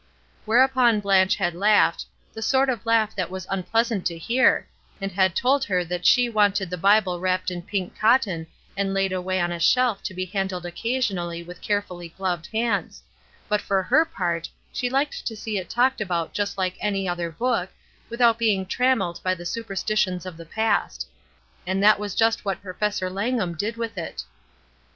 Whereupon 0.45 0.99
Blanche 0.99 1.35
had 1.35 1.53
laughed, 1.53 2.07
the 2.33 2.41
sort 2.41 2.69
of 2.69 2.87
laugh 2.87 3.13
that 3.15 3.29
was 3.29 3.45
un 3.51 3.61
pleasant 3.61 4.03
to 4.07 4.17
hear, 4.17 4.67
and 4.99 5.11
had 5.11 5.35
told 5.35 5.63
her 5.65 5.85
that 5.85 6.07
she 6.07 6.27
wanted 6.27 6.71
the 6.71 6.75
Bible 6.77 7.19
wrapped 7.19 7.51
in 7.51 7.61
pink 7.61 7.95
cotton 7.99 8.47
and 8.75 8.95
laid 8.95 9.11
away 9.11 9.39
on 9.39 9.51
a 9.51 9.59
shelf 9.59 10.01
to 10.01 10.15
be 10.15 10.25
handled 10.25 10.65
occasionally 10.65 11.43
with 11.43 11.61
carefully 11.61 12.09
gloved 12.09 12.47
hands; 12.47 13.03
but 13.47 13.61
for 13.61 13.83
her 13.83 14.03
part 14.03 14.49
she 14.73 14.89
liked 14.89 15.23
to 15.27 15.35
see 15.37 15.59
it 15.59 15.69
talked 15.69 16.01
about 16.01 16.33
just 16.33 16.57
hke 16.57 16.73
any 16.79 17.07
other 17.07 17.29
book, 17.29 17.69
without 18.09 18.39
being 18.39 18.65
trammelled 18.65 19.21
by 19.21 19.35
the 19.35 19.45
superstitions 19.45 20.25
of 20.25 20.35
the 20.35 20.47
past; 20.47 21.07
and 21.67 21.83
that 21.83 21.99
was 21.99 22.15
just 22.15 22.43
what^^Professor 22.43 23.13
Langham 23.13 23.53
did 23.53 23.77
with 23.77 23.95
it. 23.99 24.23